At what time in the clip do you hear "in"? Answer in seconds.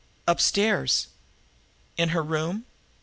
1.95-2.09